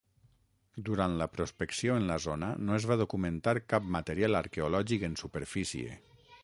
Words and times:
Durant 0.87 1.17
la 1.19 1.27
prospecció 1.33 1.97
en 2.01 2.09
la 2.13 2.17
zona 2.25 2.49
no 2.69 2.79
es 2.81 2.89
va 2.93 2.99
documentar 3.03 3.57
cap 3.75 3.93
material 3.99 4.43
arqueològic 4.45 5.11
en 5.11 5.19
superfície. 5.27 5.99